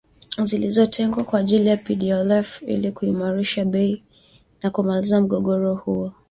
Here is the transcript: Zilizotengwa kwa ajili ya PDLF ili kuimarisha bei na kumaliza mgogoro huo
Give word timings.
Zilizotengwa 0.43 1.23
kwa 1.23 1.39
ajili 1.39 1.67
ya 1.69 1.77
PDLF 1.77 2.61
ili 2.63 2.91
kuimarisha 2.91 3.65
bei 3.65 4.03
na 4.63 4.69
kumaliza 4.69 5.21
mgogoro 5.21 5.75
huo 5.75 6.13